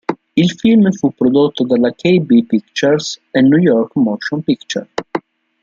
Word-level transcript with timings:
Il 0.35 0.51
film 0.53 0.91
fu 0.93 1.13
prodotto 1.13 1.63
dalla 1.63 1.93
Kay-Bee 1.93 2.45
Pictures 2.45 3.21
e 3.29 3.39
New 3.41 3.59
York 3.59 3.95
Motion 3.97 4.41
Picture. 4.41 4.89